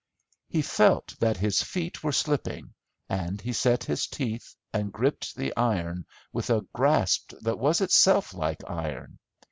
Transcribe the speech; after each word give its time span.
He 0.49 0.63
felt 0.63 1.13
that 1.19 1.37
his 1.37 1.61
feet 1.61 2.03
were 2.03 2.11
slipping, 2.11 2.73
and 3.07 3.39
he 3.39 3.53
set 3.53 3.83
his 3.83 4.07
teeth 4.07 4.55
and 4.73 4.91
gripped 4.91 5.35
the 5.35 5.55
iron 5.55 6.07
with 6.33 6.49
a 6.49 6.61
grasp 6.73 7.33
that 7.41 7.59
was 7.59 7.81
itself 7.81 8.33
like 8.33 8.63
iron. 8.67 9.19